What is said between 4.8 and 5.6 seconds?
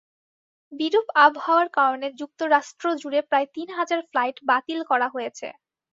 করা হয়েছে।